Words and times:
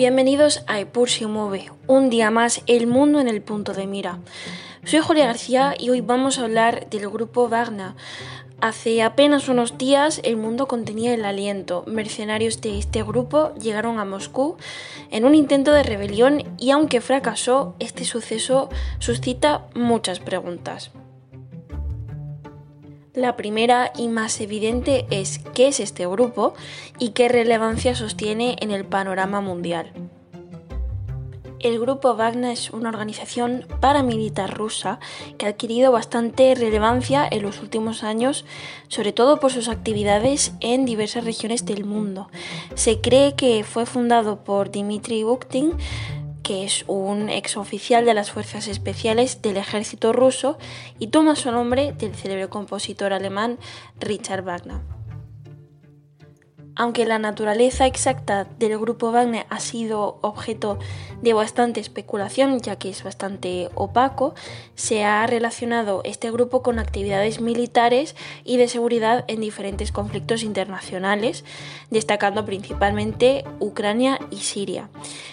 Bienvenidos 0.00 0.64
a 0.66 0.80
Epursi 0.80 1.26
Move, 1.26 1.70
un 1.86 2.08
día 2.08 2.30
más 2.30 2.62
el 2.66 2.86
mundo 2.86 3.20
en 3.20 3.28
el 3.28 3.42
punto 3.42 3.74
de 3.74 3.86
mira. 3.86 4.18
Soy 4.82 5.00
Julia 5.00 5.26
García 5.26 5.74
y 5.78 5.90
hoy 5.90 6.00
vamos 6.00 6.38
a 6.38 6.44
hablar 6.44 6.88
del 6.88 7.10
grupo 7.10 7.50
Wagner. 7.50 7.92
Hace 8.62 9.02
apenas 9.02 9.50
unos 9.50 9.76
días 9.76 10.22
el 10.24 10.38
mundo 10.38 10.68
contenía 10.68 11.12
el 11.12 11.26
aliento. 11.26 11.84
Mercenarios 11.86 12.62
de 12.62 12.78
este 12.78 13.02
grupo 13.02 13.52
llegaron 13.56 13.98
a 13.98 14.06
Moscú 14.06 14.56
en 15.10 15.26
un 15.26 15.34
intento 15.34 15.70
de 15.70 15.82
rebelión 15.82 16.44
y 16.56 16.70
aunque 16.70 17.02
fracasó, 17.02 17.74
este 17.78 18.06
suceso 18.06 18.70
suscita 19.00 19.66
muchas 19.74 20.18
preguntas. 20.18 20.92
La 23.14 23.36
primera 23.36 23.92
y 23.96 24.06
más 24.06 24.40
evidente 24.40 25.04
es 25.10 25.40
qué 25.52 25.66
es 25.66 25.80
este 25.80 26.06
grupo 26.06 26.54
y 27.00 27.08
qué 27.08 27.28
relevancia 27.28 27.96
sostiene 27.96 28.54
en 28.60 28.70
el 28.70 28.84
panorama 28.84 29.40
mundial. 29.40 29.92
El 31.58 31.80
grupo 31.80 32.14
Wagner 32.14 32.52
es 32.52 32.70
una 32.70 32.88
organización 32.88 33.66
paramilitar 33.80 34.56
rusa 34.56 35.00
que 35.36 35.46
ha 35.46 35.50
adquirido 35.50 35.90
bastante 35.90 36.54
relevancia 36.54 37.26
en 37.28 37.42
los 37.42 37.60
últimos 37.60 38.04
años, 38.04 38.44
sobre 38.86 39.12
todo 39.12 39.40
por 39.40 39.52
sus 39.52 39.68
actividades 39.68 40.52
en 40.60 40.86
diversas 40.86 41.24
regiones 41.24 41.66
del 41.66 41.84
mundo. 41.84 42.30
Se 42.74 43.00
cree 43.00 43.34
que 43.34 43.64
fue 43.64 43.86
fundado 43.86 44.44
por 44.44 44.70
Dmitry 44.70 45.24
Bukhtin, 45.24 45.72
que 46.42 46.64
es 46.64 46.84
un 46.86 47.28
exoficial 47.28 48.04
de 48.04 48.14
las 48.14 48.30
fuerzas 48.30 48.68
especiales 48.68 49.42
del 49.42 49.56
ejército 49.56 50.12
ruso 50.12 50.58
y 50.98 51.08
toma 51.08 51.36
su 51.36 51.50
nombre 51.50 51.92
del 51.92 52.14
célebre 52.14 52.48
compositor 52.48 53.12
alemán 53.12 53.58
Richard 53.98 54.42
Wagner. 54.42 54.99
Aunque 56.80 57.04
la 57.04 57.18
naturaleza 57.18 57.84
exacta 57.84 58.46
del 58.58 58.78
grupo 58.78 59.12
Wagner 59.12 59.44
ha 59.50 59.60
sido 59.60 60.16
objeto 60.22 60.78
de 61.20 61.34
bastante 61.34 61.78
especulación, 61.78 62.58
ya 62.60 62.76
que 62.76 62.88
es 62.88 63.04
bastante 63.04 63.68
opaco, 63.74 64.34
se 64.76 65.04
ha 65.04 65.26
relacionado 65.26 66.00
este 66.04 66.30
grupo 66.30 66.62
con 66.62 66.78
actividades 66.78 67.42
militares 67.42 68.16
y 68.44 68.56
de 68.56 68.66
seguridad 68.66 69.26
en 69.28 69.42
diferentes 69.42 69.92
conflictos 69.92 70.42
internacionales, 70.42 71.44
destacando 71.90 72.46
principalmente 72.46 73.44
Ucrania 73.58 74.18
y 74.30 74.38
Siria. 74.38 74.88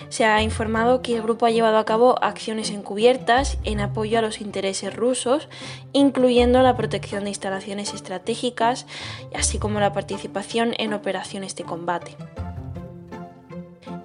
Se 0.09 0.25
ha 0.25 0.41
informado 0.41 1.01
que 1.01 1.15
el 1.15 1.21
grupo 1.21 1.45
ha 1.45 1.51
llevado 1.51 1.77
a 1.77 1.85
cabo 1.85 2.21
acciones 2.21 2.71
encubiertas 2.71 3.57
en 3.63 3.79
apoyo 3.79 4.19
a 4.19 4.21
los 4.21 4.41
intereses 4.41 4.93
rusos, 4.93 5.47
incluyendo 5.93 6.61
la 6.61 6.75
protección 6.75 7.23
de 7.23 7.29
instalaciones 7.29 7.93
estratégicas, 7.93 8.85
así 9.33 9.59
como 9.59 9.79
la 9.79 9.93
participación 9.93 10.73
en 10.77 10.91
operaciones 10.91 11.36
este 11.43 11.63
combate. 11.63 12.15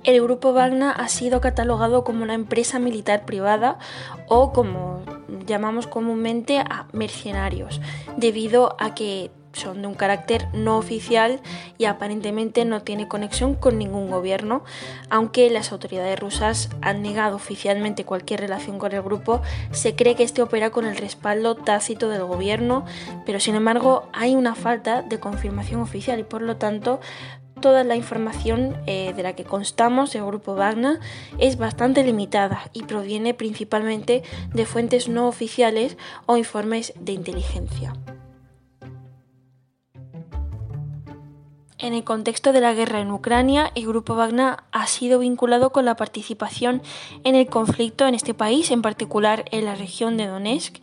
El 0.05 0.21
grupo 0.23 0.53
Wagner 0.53 0.95
ha 0.97 1.09
sido 1.09 1.41
catalogado 1.41 2.03
como 2.03 2.25
una 2.25 2.35
empresa 2.35 2.79
militar 2.79 3.25
privada 3.25 3.79
o 4.29 4.53
como 4.53 5.01
llamamos 5.47 5.87
comúnmente 5.87 6.59
a 6.59 6.87
mercenarios, 6.93 7.81
debido 8.17 8.75
a 8.81 8.95
que 8.95 9.31
son 9.53 9.83
de 9.83 9.89
un 9.89 9.95
carácter 9.95 10.49
no 10.53 10.79
oficial 10.79 11.41
y 11.79 11.85
aparentemente 11.85 12.65
no 12.65 12.83
tiene 12.83 13.09
conexión 13.09 13.55
con 13.55 13.79
ningún 13.79 14.11
gobierno, 14.11 14.65
aunque 15.11 15.51
las 15.51 15.73
autoridades 15.73 16.19
rusas 16.19 16.71
han 16.81 17.03
negado 17.03 17.37
oficialmente 17.37 18.05
cualquier 18.05 18.41
relación 18.41 18.79
con 18.79 18.93
el 18.93 19.03
grupo, 19.03 19.43
se 19.71 19.95
cree 19.95 20.15
que 20.15 20.23
este 20.23 20.43
opera 20.43 20.71
con 20.71 20.87
el 20.87 20.97
respaldo 20.97 21.55
tácito 21.55 22.09
del 22.09 22.25
gobierno, 22.25 22.85
pero 23.27 23.41
sin 23.41 23.55
embargo 23.55 24.09
hay 24.13 24.35
una 24.35 24.55
falta 24.55 25.03
de 25.03 25.21
confirmación 25.21 25.81
oficial 25.81 26.21
y 26.21 26.25
por 26.25 26.43
lo 26.43 26.57
tanto 26.57 27.01
toda 27.63 27.85
la 27.85 27.97
información 27.97 28.77
eh, 28.87 29.15
de 29.17 29.23
la 29.23 29.35
que 29.35 29.45
constamos 29.45 30.13
del 30.13 30.27
grupo 30.27 30.55
Wagner 30.55 30.99
es 31.39 31.57
bastante 31.57 32.05
limitada 32.05 32.69
y 32.75 32.83
proviene 32.83 33.33
principalmente 33.33 34.23
de 34.53 34.67
fuentes 34.67 35.09
no 35.09 35.29
oficiales 35.29 35.97
o 36.27 36.37
informes 36.37 36.93
de 37.01 37.13
inteligencia. 37.13 37.95
En 41.83 41.95
el 41.95 42.05
contexto 42.05 42.53
de 42.53 42.61
la 42.61 42.75
guerra 42.75 43.01
en 43.01 43.11
Ucrania, 43.11 43.73
el 43.75 43.89
grupo 43.89 44.15
Wagner 44.15 44.59
ha 44.71 44.87
sido 44.87 45.19
vinculado 45.19 45.71
con 45.71 45.85
la 45.85 45.97
participación 45.97 46.81
en 47.25 47.35
el 47.35 47.49
conflicto 47.49 48.07
en 48.07 48.15
este 48.15 48.35
país, 48.35 48.71
en 48.71 48.83
particular 48.83 49.47
en 49.51 49.65
la 49.65 49.75
región 49.75 50.17
de 50.17 50.29
Donetsk, 50.29 50.77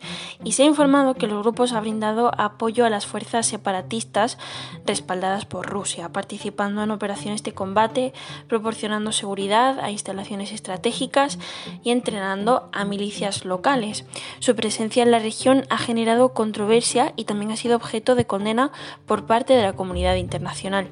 y 0.44 0.52
se 0.52 0.64
ha 0.64 0.66
informado 0.66 1.14
que 1.14 1.26
los 1.26 1.40
grupos 1.40 1.72
han 1.72 1.84
brindado 1.84 2.30
apoyo 2.36 2.84
a 2.84 2.90
las 2.90 3.06
fuerzas 3.06 3.46
separatistas 3.46 4.36
respaldadas 4.84 5.46
por 5.46 5.66
Rusia, 5.66 6.10
participando 6.10 6.82
en 6.82 6.90
operaciones 6.90 7.42
de 7.44 7.54
combate, 7.54 8.12
proporcionando 8.46 9.10
seguridad 9.10 9.80
a 9.80 9.90
instalaciones 9.90 10.52
estratégicas 10.52 11.38
y 11.82 11.92
entrenando 11.92 12.68
a 12.74 12.84
milicias 12.84 13.46
locales. 13.46 14.04
Su 14.38 14.54
presencia 14.54 15.02
en 15.02 15.12
la 15.12 15.18
región 15.18 15.64
ha 15.70 15.78
generado 15.78 16.34
controversia 16.34 17.14
y 17.16 17.24
también 17.24 17.52
ha 17.52 17.56
sido 17.56 17.76
objeto 17.76 18.16
de 18.16 18.26
condena 18.26 18.70
por 19.06 19.24
parte 19.24 19.54
de 19.54 19.62
la 19.62 19.72
comunidad 19.72 20.16
internacional. 20.16 20.89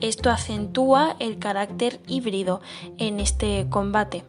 Esto 0.00 0.30
acentúa 0.30 1.16
el 1.18 1.38
carácter 1.38 2.00
híbrido 2.06 2.60
en 2.98 3.20
este 3.20 3.66
combate. 3.68 4.24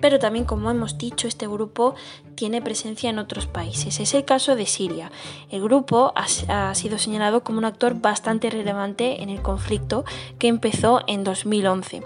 Pero 0.00 0.18
también, 0.18 0.44
como 0.44 0.70
hemos 0.70 0.98
dicho, 0.98 1.26
este 1.26 1.46
grupo 1.46 1.94
tiene 2.36 2.62
presencia 2.62 3.10
en 3.10 3.18
otros 3.18 3.46
países. 3.46 3.98
Es 3.98 4.14
el 4.14 4.24
caso 4.24 4.54
de 4.54 4.66
Siria. 4.66 5.10
El 5.50 5.62
grupo 5.62 6.12
ha, 6.14 6.74
sido 6.74 6.98
señalado 6.98 7.42
como 7.42 7.58
un 7.58 7.64
actor 7.64 7.94
bastante 7.94 8.50
relevante 8.50 9.22
en 9.22 9.30
el 9.30 9.40
conflicto 9.40 10.04
que 10.38 10.48
empezó 10.48 11.00
en 11.06 11.24
2011. 11.24 12.02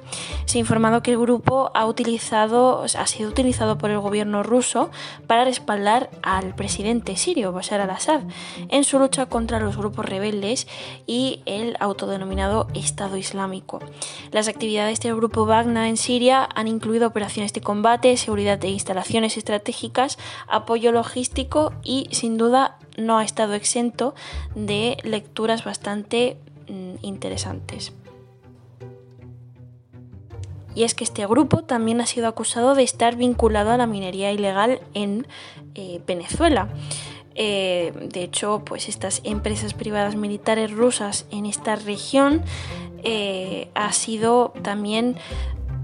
Se 0.46 0.58
ha 0.58 0.60
informado 0.60 1.02
que 1.02 1.10
el 1.10 1.18
grupo 1.18 1.70
ha, 1.74 1.84
utilizado, 1.84 2.84
ha 2.84 3.06
sido 3.06 3.28
utilizado 3.28 3.76
por 3.76 3.90
el 3.90 3.98
gobierno 3.98 4.42
ruso 4.42 4.90
para 5.26 5.44
respaldar 5.44 6.10
al 6.22 6.54
presidente 6.54 7.16
sirio, 7.16 7.52
Bashar 7.52 7.80
al-Assad, 7.80 8.22
en 8.68 8.84
su 8.84 8.98
lucha 8.98 9.26
contra 9.26 9.58
los 9.58 9.76
grupos 9.76 10.06
rebeldes 10.06 10.68
y 11.06 11.42
el 11.44 11.76
autodenominado 11.80 12.68
Estado 12.74 13.16
Islámico. 13.16 13.80
Las 14.30 14.46
actividades 14.46 15.00
del 15.00 15.16
grupo 15.16 15.44
Wagner 15.44 15.86
en 15.86 15.96
Siria 15.96 16.48
han 16.54 16.68
incluido 16.68 17.08
operaciones 17.08 17.52
de 17.52 17.60
combate, 17.60 17.79
seguridad 18.16 18.58
de 18.58 18.68
instalaciones 18.68 19.36
estratégicas, 19.36 20.18
apoyo 20.46 20.92
logístico 20.92 21.72
y 21.82 22.08
sin 22.12 22.36
duda 22.36 22.78
no 22.96 23.18
ha 23.18 23.24
estado 23.24 23.54
exento 23.54 24.14
de 24.54 24.96
lecturas 25.04 25.64
bastante 25.64 26.36
mm, 26.68 27.04
interesantes. 27.04 27.92
Y 30.74 30.84
es 30.84 30.94
que 30.94 31.04
este 31.04 31.26
grupo 31.26 31.62
también 31.62 32.00
ha 32.00 32.06
sido 32.06 32.28
acusado 32.28 32.74
de 32.74 32.84
estar 32.84 33.16
vinculado 33.16 33.70
a 33.70 33.76
la 33.76 33.86
minería 33.86 34.32
ilegal 34.32 34.80
en 34.94 35.26
eh, 35.74 36.00
Venezuela. 36.06 36.68
Eh, 37.34 37.92
de 38.12 38.22
hecho, 38.22 38.62
pues 38.64 38.88
estas 38.88 39.20
empresas 39.24 39.74
privadas 39.74 40.14
militares 40.14 40.70
rusas 40.70 41.26
en 41.30 41.46
esta 41.46 41.76
región 41.76 42.42
eh, 43.02 43.70
ha 43.74 43.92
sido 43.92 44.52
también 44.62 45.16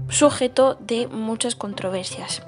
sujeto 0.09 0.75
de 0.79 1.07
muchas 1.07 1.55
controversias. 1.55 2.41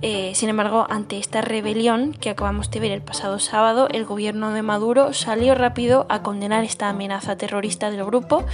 Eh, 0.00 0.32
sin 0.34 0.48
embargo, 0.48 0.86
ante 0.88 1.18
esta 1.18 1.40
rebelión 1.40 2.12
que 2.12 2.30
acabamos 2.30 2.70
de 2.70 2.78
ver 2.78 2.92
el 2.92 3.02
pasado 3.02 3.40
sábado, 3.40 3.88
el 3.90 4.04
gobierno 4.04 4.52
de 4.52 4.62
Maduro 4.62 5.12
salió 5.12 5.56
rápido 5.56 6.06
a 6.08 6.22
condenar 6.22 6.62
esta 6.62 6.88
amenaza 6.88 7.36
terrorista 7.36 7.90
del 7.90 8.04
grupo 8.04 8.44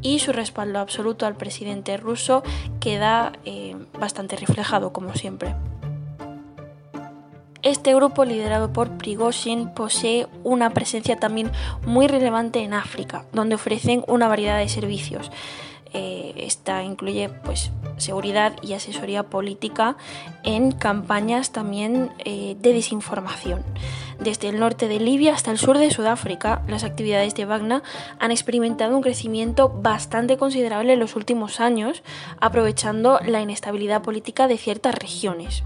y 0.00 0.20
su 0.20 0.32
respaldo 0.32 0.78
absoluto 0.78 1.26
al 1.26 1.36
presidente 1.36 1.98
ruso 1.98 2.42
queda 2.80 3.32
eh, 3.44 3.76
bastante 3.98 4.36
reflejado, 4.36 4.94
como 4.94 5.14
siempre. 5.14 5.54
Este 7.64 7.94
grupo, 7.94 8.26
liderado 8.26 8.72
por 8.72 8.98
Prigozhin, 8.98 9.70
posee 9.70 10.26
una 10.42 10.70
presencia 10.70 11.16
también 11.16 11.50
muy 11.86 12.08
relevante 12.08 12.60
en 12.60 12.74
África, 12.74 13.24
donde 13.32 13.54
ofrecen 13.54 14.04
una 14.06 14.28
variedad 14.28 14.58
de 14.58 14.68
servicios. 14.68 15.30
Eh, 15.94 16.34
esta 16.38 16.82
incluye 16.82 17.28
pues 17.28 17.70
seguridad 17.98 18.54
y 18.62 18.72
asesoría 18.72 19.22
política 19.22 19.96
en 20.42 20.72
campañas 20.72 21.52
también 21.52 22.10
eh, 22.24 22.56
de 22.60 22.72
desinformación. 22.72 23.62
Desde 24.18 24.48
el 24.48 24.58
norte 24.58 24.88
de 24.88 24.98
Libia 24.98 25.34
hasta 25.34 25.52
el 25.52 25.58
sur 25.58 25.78
de 25.78 25.92
Sudáfrica, 25.92 26.62
las 26.66 26.82
actividades 26.82 27.36
de 27.36 27.44
Wagner 27.44 27.82
han 28.18 28.32
experimentado 28.32 28.96
un 28.96 29.02
crecimiento 29.02 29.68
bastante 29.68 30.36
considerable 30.36 30.94
en 30.94 30.98
los 30.98 31.14
últimos 31.14 31.60
años, 31.60 32.02
aprovechando 32.40 33.20
la 33.24 33.40
inestabilidad 33.40 34.02
política 34.02 34.48
de 34.48 34.58
ciertas 34.58 34.96
regiones. 34.96 35.62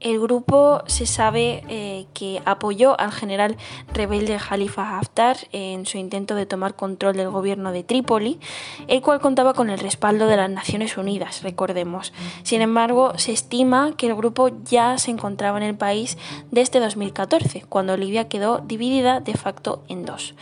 El 0.00 0.20
grupo 0.20 0.82
se 0.86 1.06
sabe 1.06 1.64
eh, 1.68 2.06
que 2.14 2.40
apoyó 2.44 2.98
al 3.00 3.10
general 3.10 3.56
rebelde 3.92 4.38
Khalifa 4.38 4.96
Haftar 4.96 5.36
en 5.50 5.86
su 5.86 5.98
intento 5.98 6.36
de 6.36 6.46
tomar 6.46 6.76
control 6.76 7.16
del 7.16 7.30
gobierno 7.30 7.72
de 7.72 7.82
Trípoli, 7.82 8.38
el 8.86 9.02
cual 9.02 9.18
contaba 9.18 9.54
con 9.54 9.70
el 9.70 9.80
respaldo 9.80 10.28
de 10.28 10.36
las 10.36 10.50
Naciones 10.50 10.96
Unidas, 10.96 11.42
recordemos. 11.42 12.12
Sin 12.44 12.62
embargo, 12.62 13.18
se 13.18 13.32
estima 13.32 13.96
que 13.96 14.06
el 14.06 14.14
grupo 14.14 14.50
ya 14.62 14.98
se 14.98 15.10
encontraba 15.10 15.58
en 15.58 15.64
el 15.64 15.76
país 15.76 16.16
desde 16.52 16.78
2014, 16.78 17.64
cuando 17.68 17.96
Libia 17.96 18.28
quedó 18.28 18.58
dividida 18.58 19.18
de 19.18 19.34
facto 19.34 19.82
en 19.88 20.04
dos. 20.04 20.34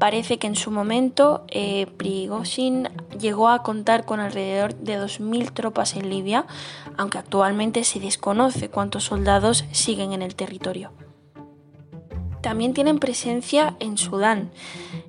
Parece 0.00 0.38
que 0.38 0.46
en 0.46 0.56
su 0.56 0.70
momento 0.70 1.44
eh, 1.48 1.86
Prigozhin 1.98 2.88
llegó 3.20 3.50
a 3.50 3.62
contar 3.62 4.06
con 4.06 4.18
alrededor 4.18 4.74
de 4.74 4.98
2.000 4.98 5.52
tropas 5.52 5.94
en 5.94 6.08
Libia, 6.08 6.46
aunque 6.96 7.18
actualmente 7.18 7.84
se 7.84 8.00
desconoce 8.00 8.70
cuántos 8.70 9.04
soldados 9.04 9.66
siguen 9.72 10.14
en 10.14 10.22
el 10.22 10.34
territorio. 10.34 10.90
También 12.40 12.74
tienen 12.74 12.98
presencia 12.98 13.76
en 13.80 13.98
Sudán. 13.98 14.50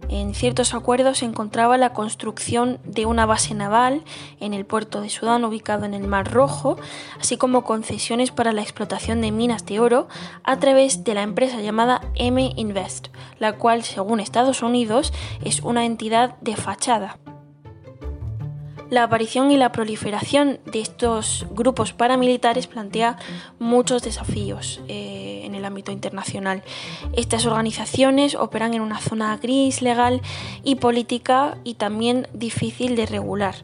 En 0.10 0.36
ciertos 0.36 0.74
acuerdos 0.74 1.20
se 1.20 1.26
encontraba 1.26 1.78
la 1.78 1.94
construcción 1.94 2.80
de 2.84 3.06
una 3.06 3.26
base 3.26 3.54
naval 3.54 4.04
en 4.40 4.54
el 4.54 4.66
puerto 4.66 5.00
de 5.00 5.10
Sudán 5.10 5.46
ubicado 5.46 5.86
en 5.86 5.94
el 5.94 6.08
Mar 6.08 6.32
Rojo, 6.32 6.78
así 7.20 7.38
como 7.38 7.64
concesiones 7.64 8.32
para 8.32 8.52
la 8.52 8.62
explotación 8.62 9.22
de 9.22 9.32
minas 9.32 9.66
de 9.66 9.80
oro 9.80 10.10
a 10.44 10.58
través 10.58 11.06
de 11.06 11.14
la 11.14 11.22
empresa 11.22 11.62
llamada 11.62 12.02
M 12.16 12.52
Invest, 12.58 13.08
la 13.40 13.54
cual, 13.54 13.84
según 13.84 14.20
Estados 14.20 14.62
Unidos, 14.62 15.14
es 15.46 15.62
una 15.62 15.86
entidad 15.86 16.36
de 16.42 16.58
fachada. 16.58 17.18
La 18.92 19.04
aparición 19.04 19.52
y 19.52 19.58
la 19.58 19.72
proliferación 19.72 20.60
de 20.66 20.82
estos 20.82 21.46
grupos 21.52 21.94
paramilitares 21.94 22.68
plantea 22.68 23.18
muchos 23.58 24.02
desafíos 24.02 24.82
eh, 24.90 25.44
en 25.46 25.56
el 25.56 25.64
ámbito 25.64 25.94
internacional. 25.94 26.62
Estas 27.16 27.46
organizaciones 27.46 28.36
operan 28.36 28.74
en 28.74 28.82
una 28.82 29.00
zona 29.00 29.38
gris, 29.38 29.82
legal 29.82 30.22
y 30.66 30.76
política 30.76 31.58
y 31.64 31.76
también 31.76 32.28
difícil 32.34 32.98
de 32.98 33.06
regular 33.06 33.56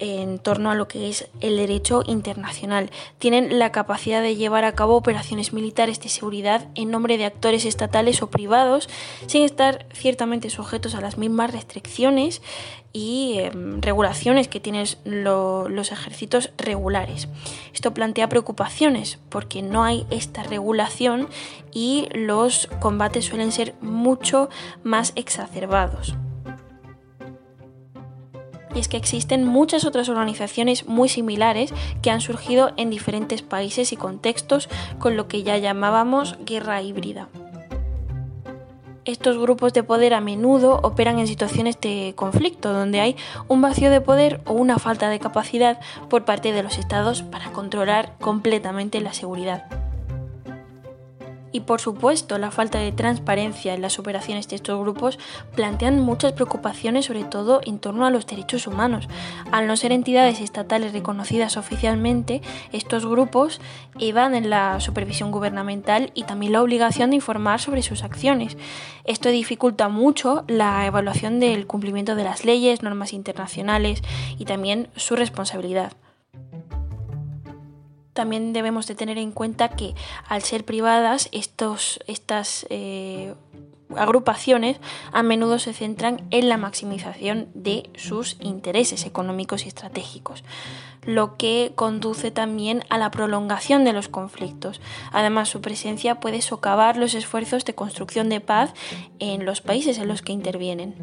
en 0.00 0.38
torno 0.38 0.70
a 0.70 0.74
lo 0.74 0.88
que 0.88 1.08
es 1.08 1.28
el 1.40 1.56
derecho 1.56 2.02
internacional. 2.06 2.90
Tienen 3.18 3.58
la 3.58 3.70
capacidad 3.70 4.22
de 4.22 4.34
llevar 4.34 4.64
a 4.64 4.74
cabo 4.74 4.96
operaciones 4.96 5.52
militares 5.52 6.00
de 6.00 6.08
seguridad 6.08 6.66
en 6.74 6.90
nombre 6.90 7.18
de 7.18 7.26
actores 7.26 7.64
estatales 7.64 8.22
o 8.22 8.30
privados, 8.30 8.88
sin 9.26 9.42
estar 9.42 9.86
ciertamente 9.92 10.50
sujetos 10.50 10.94
a 10.94 11.00
las 11.00 11.18
mismas 11.18 11.52
restricciones 11.52 12.42
y 12.92 13.38
em, 13.38 13.80
regulaciones 13.80 14.48
que 14.48 14.58
tienen 14.58 14.86
los 15.04 15.92
ejércitos 15.92 16.50
regulares. 16.56 17.28
Esto 17.72 17.94
plantea 17.94 18.28
preocupaciones 18.28 19.18
porque 19.28 19.62
no 19.62 19.84
hay 19.84 20.06
esta 20.10 20.42
regulación 20.42 21.28
y 21.72 22.08
los 22.12 22.68
combates 22.80 23.26
suelen 23.26 23.52
ser 23.52 23.74
mucho 23.80 24.48
más 24.82 25.12
exacerbados 25.14 26.14
y 28.74 28.78
es 28.78 28.88
que 28.88 28.96
existen 28.96 29.44
muchas 29.44 29.84
otras 29.84 30.08
organizaciones 30.08 30.86
muy 30.86 31.08
similares 31.08 31.72
que 32.02 32.10
han 32.10 32.20
surgido 32.20 32.72
en 32.76 32.90
diferentes 32.90 33.42
países 33.42 33.92
y 33.92 33.96
contextos 33.96 34.68
con 34.98 35.16
lo 35.16 35.28
que 35.28 35.42
ya 35.42 35.58
llamábamos 35.58 36.36
guerra 36.44 36.82
híbrida. 36.82 37.28
Estos 39.06 39.38
grupos 39.38 39.72
de 39.72 39.82
poder 39.82 40.14
a 40.14 40.20
menudo 40.20 40.78
operan 40.82 41.18
en 41.18 41.26
situaciones 41.26 41.80
de 41.80 42.12
conflicto, 42.16 42.72
donde 42.72 43.00
hay 43.00 43.16
un 43.48 43.62
vacío 43.62 43.90
de 43.90 44.00
poder 44.00 44.40
o 44.44 44.52
una 44.52 44.78
falta 44.78 45.08
de 45.08 45.18
capacidad 45.18 45.80
por 46.08 46.24
parte 46.24 46.52
de 46.52 46.62
los 46.62 46.78
estados 46.78 47.22
para 47.22 47.50
controlar 47.50 48.14
completamente 48.20 49.00
la 49.00 49.14
seguridad. 49.14 49.89
Y 51.52 51.60
por 51.60 51.80
supuesto, 51.80 52.38
la 52.38 52.50
falta 52.50 52.78
de 52.78 52.92
transparencia 52.92 53.74
en 53.74 53.82
las 53.82 53.98
operaciones 53.98 54.48
de 54.48 54.56
estos 54.56 54.78
grupos 54.78 55.18
plantean 55.54 56.00
muchas 56.00 56.32
preocupaciones, 56.32 57.06
sobre 57.06 57.24
todo 57.24 57.60
en 57.64 57.78
torno 57.78 58.06
a 58.06 58.10
los 58.10 58.26
derechos 58.26 58.66
humanos. 58.66 59.08
Al 59.50 59.66
no 59.66 59.76
ser 59.76 59.92
entidades 59.92 60.40
estatales 60.40 60.92
reconocidas 60.92 61.56
oficialmente, 61.56 62.40
estos 62.72 63.04
grupos 63.04 63.60
evaden 63.98 64.48
la 64.48 64.78
supervisión 64.80 65.32
gubernamental 65.32 66.12
y 66.14 66.24
también 66.24 66.52
la 66.52 66.62
obligación 66.62 67.10
de 67.10 67.16
informar 67.16 67.60
sobre 67.60 67.82
sus 67.82 68.04
acciones. 68.04 68.56
Esto 69.04 69.30
dificulta 69.30 69.88
mucho 69.88 70.44
la 70.46 70.86
evaluación 70.86 71.40
del 71.40 71.66
cumplimiento 71.66 72.14
de 72.14 72.24
las 72.24 72.44
leyes, 72.44 72.82
normas 72.82 73.12
internacionales 73.12 74.02
y 74.38 74.44
también 74.44 74.88
su 74.94 75.16
responsabilidad 75.16 75.92
también 78.12 78.52
debemos 78.52 78.86
de 78.86 78.94
tener 78.94 79.18
en 79.18 79.32
cuenta 79.32 79.70
que 79.70 79.94
al 80.28 80.42
ser 80.42 80.64
privadas 80.64 81.28
estos, 81.32 82.00
estas 82.06 82.66
eh, 82.70 83.34
agrupaciones 83.96 84.78
a 85.12 85.22
menudo 85.22 85.58
se 85.58 85.72
centran 85.72 86.26
en 86.30 86.48
la 86.48 86.56
maximización 86.56 87.48
de 87.54 87.90
sus 87.96 88.36
intereses 88.40 89.04
económicos 89.04 89.64
y 89.64 89.68
estratégicos, 89.68 90.44
lo 91.04 91.36
que 91.36 91.72
conduce 91.74 92.30
también 92.30 92.84
a 92.88 92.98
la 92.98 93.10
prolongación 93.10 93.84
de 93.84 93.92
los 93.92 94.08
conflictos. 94.08 94.80
Además, 95.12 95.48
su 95.48 95.60
presencia 95.60 96.20
puede 96.20 96.42
socavar 96.42 96.96
los 96.96 97.14
esfuerzos 97.14 97.64
de 97.64 97.74
construcción 97.74 98.28
de 98.28 98.40
paz 98.40 98.72
en 99.18 99.44
los 99.44 99.60
países 99.60 99.98
en 99.98 100.08
los 100.08 100.22
que 100.22 100.32
intervienen. 100.32 100.94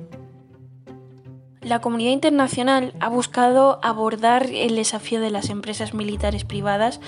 La 1.67 1.81
comunidad 1.81 2.13
internacional 2.13 2.93
ha 3.01 3.09
buscado 3.09 3.79
abordar 3.83 4.45
el 4.53 4.77
desafío 4.77 5.19
de 5.19 5.31
las 5.31 5.49
empresas 5.49 5.93
militares 5.93 6.45
privadas 6.45 7.01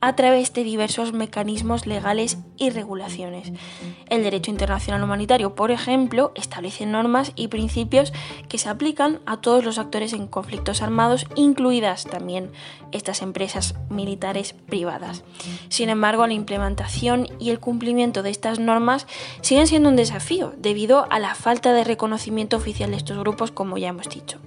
a 0.00 0.16
través 0.16 0.52
de 0.54 0.64
diversos 0.64 1.12
mecanismos 1.12 1.86
legales 1.86 2.38
y 2.56 2.70
regulaciones. 2.70 3.52
El 4.08 4.22
derecho 4.22 4.50
internacional 4.50 5.02
humanitario, 5.02 5.54
por 5.54 5.70
ejemplo, 5.70 6.32
establece 6.34 6.86
normas 6.86 7.32
y 7.36 7.48
principios 7.48 8.12
que 8.48 8.58
se 8.58 8.68
aplican 8.68 9.20
a 9.26 9.40
todos 9.40 9.64
los 9.64 9.78
actores 9.78 10.12
en 10.12 10.26
conflictos 10.26 10.82
armados, 10.82 11.26
incluidas 11.34 12.04
también 12.04 12.50
estas 12.92 13.22
empresas 13.22 13.74
militares 13.90 14.54
privadas. 14.54 15.22
Sin 15.68 15.90
embargo, 15.90 16.26
la 16.26 16.32
implementación 16.32 17.28
y 17.38 17.50
el 17.50 17.60
cumplimiento 17.60 18.22
de 18.22 18.30
estas 18.30 18.58
normas 18.58 19.06
siguen 19.42 19.66
siendo 19.66 19.90
un 19.90 19.96
desafío 19.96 20.54
debido 20.56 21.06
a 21.10 21.18
la 21.18 21.34
falta 21.34 21.72
de 21.72 21.84
reconocimiento 21.84 22.56
oficial 22.56 22.90
de 22.90 22.96
estos 22.96 23.18
grupos, 23.18 23.50
como 23.50 23.76
ya 23.76 23.88
hemos 23.88 24.08
dicho. 24.08 24.38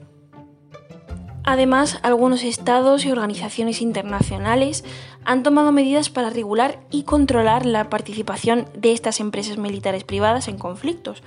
Además, 1.45 1.99
algunos 2.03 2.43
estados 2.43 3.05
y 3.05 3.11
organizaciones 3.11 3.81
internacionales 3.81 4.85
han 5.25 5.43
tomado 5.43 5.71
medidas 5.71 6.09
para 6.09 6.29
regular 6.29 6.79
y 6.91 7.03
controlar 7.03 7.65
la 7.65 7.89
participación 7.89 8.67
de 8.75 8.93
estas 8.93 9.19
empresas 9.19 9.57
militares 9.57 10.03
privadas 10.03 10.47
en 10.47 10.57
conflictos, 10.57 11.23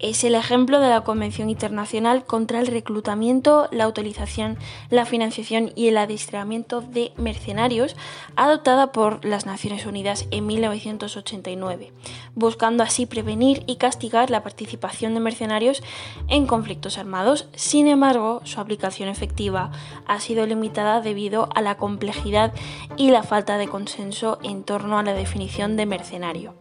es 0.00 0.24
el 0.24 0.34
ejemplo 0.34 0.80
de 0.80 0.88
la 0.88 1.02
Convención 1.02 1.50
Internacional 1.50 2.24
contra 2.24 2.60
el 2.60 2.66
Reclutamiento, 2.66 3.68
la 3.70 3.86
Utilización, 3.86 4.58
la 4.88 5.04
Financiación 5.04 5.72
y 5.74 5.88
el 5.88 5.98
Adiestramiento 5.98 6.80
de 6.80 7.12
Mercenarios, 7.16 7.96
adoptada 8.34 8.92
por 8.92 9.24
las 9.24 9.46
Naciones 9.46 9.86
Unidas 9.86 10.26
en 10.30 10.46
1989, 10.46 11.92
buscando 12.34 12.82
así 12.82 13.06
prevenir 13.06 13.62
y 13.66 13.76
castigar 13.76 14.30
la 14.30 14.42
participación 14.42 15.14
de 15.14 15.20
mercenarios 15.20 15.82
en 16.28 16.46
conflictos 16.46 16.98
armados. 16.98 17.48
Sin 17.54 17.86
embargo, 17.86 18.40
su 18.44 18.60
aplicación 18.60 19.08
efectiva 19.08 19.70
ha 20.06 20.20
sido 20.20 20.46
limitada 20.46 21.00
debido 21.00 21.48
a 21.54 21.60
la 21.60 21.76
complejidad 21.76 22.52
y 22.96 23.10
la 23.10 23.22
falta 23.22 23.58
de 23.58 23.68
consenso 23.68 24.38
en 24.42 24.64
torno 24.64 24.98
a 24.98 25.02
la 25.02 25.12
definición 25.12 25.76
de 25.76 25.86
mercenario 25.86 26.54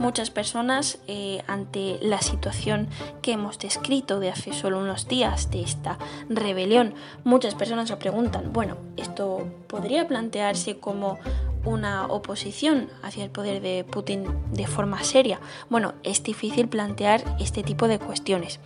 muchas 0.00 0.30
personas 0.30 0.98
eh, 1.06 1.42
ante 1.46 1.98
la 2.00 2.22
situación 2.22 2.88
que 3.22 3.32
hemos 3.32 3.58
descrito 3.58 4.18
de 4.18 4.30
hace 4.30 4.52
solo 4.52 4.78
unos 4.78 5.06
días 5.06 5.50
de 5.50 5.62
esta 5.62 5.98
rebelión, 6.28 6.94
muchas 7.22 7.54
personas 7.54 7.88
se 7.88 7.96
preguntan, 7.96 8.52
bueno, 8.52 8.76
esto 8.96 9.46
podría 9.68 10.08
plantearse 10.08 10.78
como 10.78 11.18
una 11.64 12.06
oposición 12.06 12.88
hacia 13.02 13.24
el 13.24 13.30
poder 13.30 13.60
de 13.60 13.84
Putin 13.84 14.24
de 14.52 14.66
forma 14.66 15.02
seria. 15.02 15.40
Bueno, 15.68 15.94
es 16.02 16.22
difícil 16.22 16.68
plantear 16.68 17.22
este 17.38 17.62
tipo 17.62 17.88
de 17.88 17.98
cuestiones. 17.98 18.60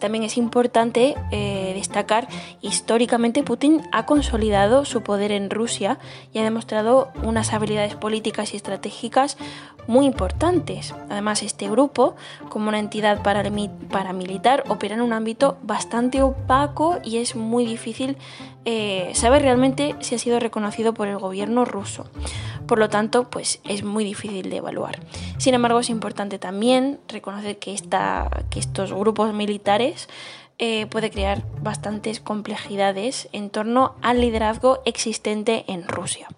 También 0.00 0.24
es 0.24 0.38
importante 0.38 1.14
eh, 1.30 1.72
destacar, 1.74 2.26
históricamente 2.62 3.42
Putin 3.42 3.82
ha 3.92 4.06
consolidado 4.06 4.86
su 4.86 5.02
poder 5.02 5.30
en 5.30 5.50
Rusia 5.50 5.98
y 6.32 6.38
ha 6.38 6.42
demostrado 6.42 7.10
unas 7.22 7.52
habilidades 7.52 7.94
políticas 7.94 8.54
y 8.54 8.56
estratégicas 8.56 9.36
muy 9.86 10.06
importantes. 10.06 10.94
Además, 11.10 11.42
este 11.42 11.68
grupo, 11.68 12.16
como 12.48 12.68
una 12.68 12.78
entidad 12.78 13.22
paramilitar, 13.22 14.64
opera 14.68 14.94
en 14.94 15.02
un 15.02 15.12
ámbito 15.12 15.58
bastante 15.62 16.22
opaco 16.22 16.98
y 17.04 17.18
es 17.18 17.36
muy 17.36 17.66
difícil 17.66 18.16
eh, 18.64 19.10
saber 19.14 19.42
realmente 19.42 19.96
si 20.00 20.14
ha 20.14 20.18
sido 20.18 20.40
reconocido 20.40 20.94
por 20.94 21.08
el 21.08 21.18
gobierno 21.18 21.64
ruso. 21.64 22.06
Por 22.66 22.78
lo 22.78 22.88
tanto, 22.88 23.30
pues 23.30 23.60
es 23.68 23.82
muy 23.82 24.04
difícil 24.04 24.50
de 24.50 24.56
evaluar. 24.58 25.00
Sin 25.38 25.54
embargo, 25.54 25.80
es 25.80 25.90
importante 25.90 26.38
también 26.38 27.00
reconocer 27.08 27.58
que, 27.58 27.74
que 28.50 28.58
estos 28.58 28.92
grupos 28.92 29.34
militares 29.34 30.08
eh, 30.58 30.86
puede 30.86 31.10
crear 31.10 31.42
bastantes 31.62 32.20
complejidades 32.20 33.28
en 33.32 33.50
torno 33.50 33.94
al 34.02 34.20
liderazgo 34.20 34.82
existente 34.84 35.64
en 35.68 35.88
Rusia 35.88 36.28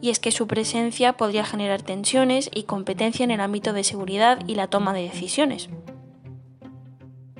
y 0.00 0.10
es 0.10 0.18
que 0.18 0.32
su 0.32 0.46
presencia 0.46 1.14
podría 1.14 1.44
generar 1.44 1.82
tensiones 1.82 2.50
y 2.52 2.64
competencia 2.64 3.24
en 3.24 3.30
el 3.30 3.40
ámbito 3.40 3.72
de 3.72 3.84
seguridad 3.84 4.38
y 4.46 4.54
la 4.54 4.68
toma 4.68 4.92
de 4.92 5.02
decisiones. 5.02 5.68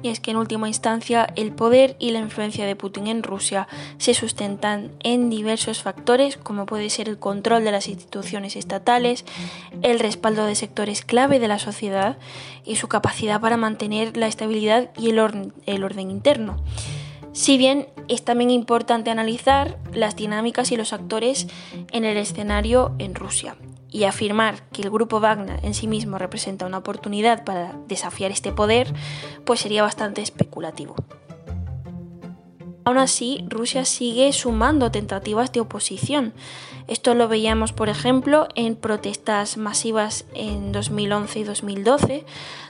Y 0.05 0.11
es 0.11 0.21
que 0.21 0.33
en 0.33 0.37
última 0.37 0.69
instancia 0.69 1.27
el 1.35 1.51
poder 1.51 1.97
y 1.99 2.11
la 2.11 2.19
influencia 2.19 2.67
de 2.67 2.77
Putin 2.77 3.07
en 3.07 3.23
Rusia 3.23 3.67
se 3.97 4.13
sustentan 4.13 4.91
en 5.03 5.31
diversos 5.31 5.83
factores 5.83 6.37
como 6.37 6.67
puede 6.67 6.91
ser 6.91 7.09
el 7.09 7.19
control 7.19 7.65
de 7.65 7.73
las 7.73 7.89
instituciones 7.89 8.55
estatales, 8.55 9.25
el 9.81 9.99
respaldo 9.99 10.45
de 10.45 10.57
sectores 10.57 11.07
clave 11.07 11.39
de 11.39 11.49
la 11.49 11.59
sociedad 11.59 12.19
y 12.67 12.77
su 12.77 12.87
capacidad 12.87 13.41
para 13.41 13.57
mantener 13.57 14.15
la 14.19 14.27
estabilidad 14.27 14.91
y 14.99 15.09
el 15.09 15.19
orden, 15.19 16.11
interno. 16.11 16.63
Si 17.33 17.57
bien 17.57 17.89
es 18.07 18.25
también 18.25 18.51
importante 18.51 19.11
analizar 19.11 19.79
las 19.95 20.17
dinámicas 20.17 20.71
y 20.71 20.77
los 20.77 20.93
actores 20.93 21.47
en 21.93 22.05
el 22.05 22.19
escenario 22.19 22.95
en 22.99 23.15
Rusia 23.15 23.57
y 23.95 24.05
afirmar 24.05 24.69
que 24.73 24.83
el 24.83 24.91
grupo 24.91 25.21
Wagner 25.21 25.61
en 25.63 25.73
sí 25.73 25.87
mismo 25.87 26.19
representa 26.19 26.67
una 26.67 26.79
oportunidad 26.79 27.45
para 27.45 27.77
desafiar 27.87 28.33
este 28.33 28.51
poder, 28.51 28.93
pues 29.45 29.61
sería 29.61 29.85
bastante 29.85 30.21
especulativo. 30.21 30.97
Aún 32.83 32.99
así, 32.99 33.45
Rusia 33.49 33.85
sigue 33.85 34.33
sumando 34.33 34.91
tentativas 34.91 35.53
de 35.53 35.61
oposición. 35.61 36.35
Esto 36.89 37.15
lo 37.15 37.29
veíamos, 37.29 37.73
por 37.73 37.89
ejemplo, 37.89 38.49
en 38.57 38.75
protestas 38.75 39.57
masivas 39.59 40.25
en 40.35 40.73
2011 40.73 41.39
y 41.39 41.45
2012, 41.45 42.25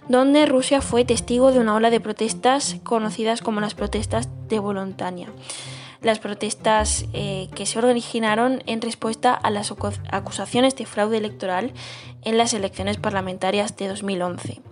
donde 0.08 0.44
Rusia 0.44 0.82
fue 0.82 1.06
testigo 1.06 1.52
de 1.52 1.58
una 1.58 1.74
ola 1.74 1.88
de 1.88 2.00
protestas 2.00 2.76
conocidas 2.82 3.40
como 3.40 3.62
las 3.62 3.74
protestas 3.74 4.28
de 4.50 4.58
Volontania. 4.58 5.30
Las 6.04 6.20
protestas 6.20 7.06
eh, 7.12 7.48
que 7.56 7.66
se 7.66 7.78
originaron 7.78 8.62
en 8.66 8.80
respuesta 8.80 9.34
a 9.34 9.50
las 9.50 9.74
acusaciones 10.12 10.76
de 10.76 10.86
fraude 10.86 11.16
electoral 11.16 11.72
en 12.22 12.38
las 12.38 12.54
elecciones 12.54 12.98
parlamentarias 12.98 13.76
de 13.76 13.88
2011 13.88 14.62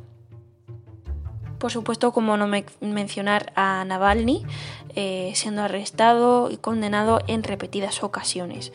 por 1.62 1.70
supuesto, 1.70 2.10
como 2.10 2.36
no 2.36 2.48
mencionar 2.80 3.52
a 3.54 3.84
Navalny, 3.84 4.44
eh, 4.96 5.30
siendo 5.36 5.62
arrestado 5.62 6.50
y 6.50 6.56
condenado 6.56 7.20
en 7.28 7.44
repetidas 7.44 8.02
ocasiones. 8.02 8.72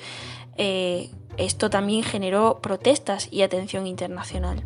Eh, 0.55 1.09
esto 1.35 1.69
también 1.69 2.03
generó 2.03 2.59
protestas 2.61 3.27
y 3.29 3.41
atención 3.41 3.87
internacional. 3.87 4.63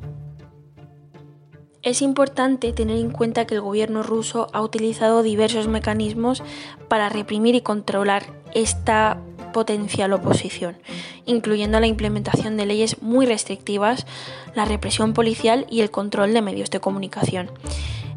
Es 1.84 2.04
importante 2.04 2.74
tener 2.74 2.98
en 2.98 3.10
cuenta 3.10 3.48
que 3.48 3.56
el 3.56 3.62
gobierno 3.62 4.04
ruso 4.04 4.48
ha 4.54 4.62
utilizado 4.62 5.24
diversos 5.24 5.68
mecanismos 5.68 6.44
para 6.88 7.10
reprimir 7.10 7.56
y 7.56 7.62
controlar 7.62 8.24
esta 8.54 9.18
potencial 9.52 10.14
oposición, 10.14 10.78
incluyendo 11.26 11.80
la 11.80 11.88
implementación 11.88 12.56
de 12.56 12.68
leyes 12.68 13.02
muy 13.02 13.26
restrictivas, 13.26 14.06
la 14.54 14.66
represión 14.66 15.14
policial 15.14 15.66
y 15.72 15.82
el 15.82 15.90
control 15.90 16.34
de 16.34 16.44
medios 16.44 16.70
de 16.70 16.80
comunicación. 16.80 17.50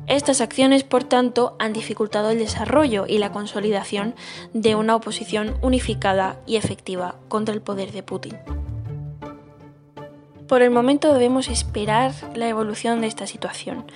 Estas 0.07 0.43
acciones, 0.43 0.85
por 0.85 1.05
tanto, 1.05 1.57
han 1.59 1.73
dificultado 1.73 2.31
el 2.31 2.39
desarrollo 2.39 3.07
y 3.09 3.17
la 3.17 3.33
consolidación 3.33 4.15
de 4.53 4.75
una 4.75 4.95
oposición 4.95 5.57
unificada 5.63 6.39
y 6.47 6.57
efectiva 6.57 7.15
contra 7.29 7.55
el 7.55 7.63
poder 7.63 7.93
de 7.93 8.03
Putin. 8.03 8.37
Por 10.55 10.63
el 10.63 10.71
momento 10.71 11.13
debemos 11.13 11.49
esperar 11.49 12.13
la 12.37 12.47
evolución 12.47 13.01
de 13.01 13.09
esta 13.09 13.27
situación. 13.27 13.87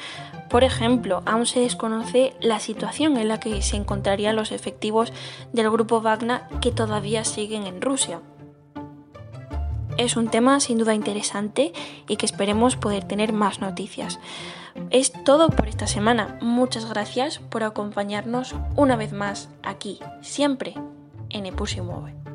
Por 0.50 0.64
ejemplo, 0.64 1.22
aún 1.24 1.46
se 1.46 1.60
desconoce 1.60 2.34
la 2.40 2.58
situación 2.58 3.16
en 3.16 3.28
la 3.28 3.38
que 3.38 3.62
se 3.62 3.76
encontrarían 3.76 4.34
los 4.34 4.50
efectivos 4.50 5.12
del 5.52 5.70
grupo 5.70 6.00
Wagner 6.00 6.40
que 6.60 6.72
todavía 6.72 7.22
siguen 7.22 7.64
en 7.68 7.80
Rusia. 7.80 8.22
Es 9.98 10.16
un 10.16 10.30
tema 10.30 10.58
sin 10.58 10.78
duda 10.78 10.94
interesante 10.94 11.72
y 12.08 12.16
que 12.16 12.26
esperemos 12.26 12.74
poder 12.74 13.04
tener 13.04 13.32
más 13.32 13.60
noticias. 13.60 14.18
Es 14.90 15.12
todo 15.12 15.50
por 15.50 15.68
esta 15.68 15.86
semana. 15.86 16.38
Muchas 16.40 16.86
gracias 16.86 17.38
por 17.38 17.62
acompañarnos 17.62 18.56
una 18.74 18.96
vez 18.96 19.12
más 19.12 19.48
aquí, 19.62 20.00
siempre 20.22 20.74
en 21.30 21.46
Epusi 21.46 21.80
Mueve. 21.82 22.27